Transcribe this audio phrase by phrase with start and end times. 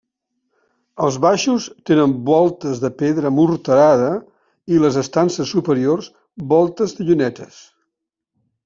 [1.07, 4.09] Els baixos tenen voltes de pedra morterada
[4.77, 6.11] i les estances superiors
[6.57, 7.65] voltes de llunetes.